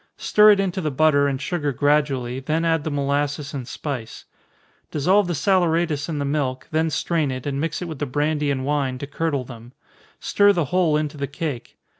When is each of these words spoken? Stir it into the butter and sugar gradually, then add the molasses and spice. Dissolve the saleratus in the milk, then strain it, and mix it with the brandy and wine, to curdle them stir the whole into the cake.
Stir 0.17 0.49
it 0.49 0.59
into 0.59 0.81
the 0.81 0.89
butter 0.89 1.27
and 1.27 1.39
sugar 1.39 1.71
gradually, 1.71 2.39
then 2.39 2.65
add 2.65 2.83
the 2.83 2.89
molasses 2.89 3.53
and 3.53 3.67
spice. 3.67 4.25
Dissolve 4.89 5.27
the 5.27 5.35
saleratus 5.35 6.09
in 6.09 6.17
the 6.17 6.25
milk, 6.25 6.67
then 6.71 6.89
strain 6.89 7.29
it, 7.29 7.45
and 7.45 7.61
mix 7.61 7.83
it 7.83 7.87
with 7.87 7.99
the 7.99 8.07
brandy 8.07 8.49
and 8.49 8.65
wine, 8.65 8.97
to 8.97 9.05
curdle 9.05 9.43
them 9.43 9.73
stir 10.19 10.53
the 10.53 10.65
whole 10.73 10.97
into 10.97 11.17
the 11.17 11.27
cake. 11.27 11.77